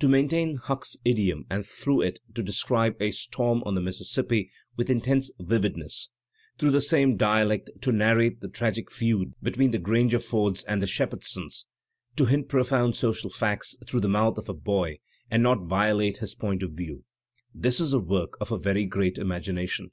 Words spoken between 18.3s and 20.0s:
of a very great imagination.